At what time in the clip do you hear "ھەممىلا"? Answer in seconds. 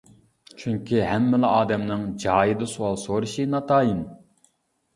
1.09-1.51